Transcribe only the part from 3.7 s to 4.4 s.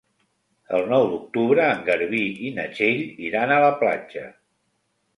platja.